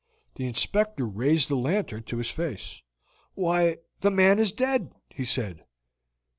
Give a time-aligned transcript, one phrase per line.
[0.33, 2.81] The Inspector raised the lantern to his face.
[3.35, 5.63] "Why, the man is dead," he said.